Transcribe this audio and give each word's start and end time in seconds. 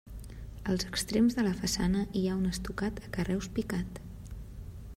Als 0.71 0.85
extrems 0.91 1.35
de 1.39 1.43
la 1.47 1.51
façana 1.59 2.01
hi 2.21 2.23
ha 2.31 2.37
un 2.39 2.47
estucat 2.53 3.05
a 3.09 3.13
carreus 3.19 3.51
picat. 3.59 4.01